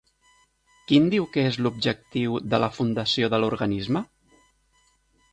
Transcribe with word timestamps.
Quin 0.91 1.09
diu 1.13 1.25
que 1.35 1.43
és 1.49 1.59
l'objectiu 1.65 2.37
de 2.53 2.59
la 2.63 2.69
fundació 2.77 3.29
de 3.35 3.41
l'organisme? 3.43 4.01